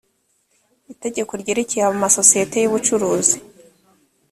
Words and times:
itegeko 0.93 1.31
ryerekeye 1.41 1.83
amasosiyete 1.87 2.57
y 2.59 2.67
ubucuruzi 2.69 3.37